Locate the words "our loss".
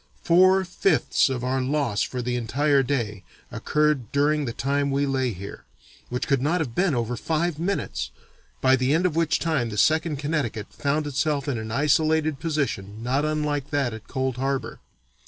1.43-2.01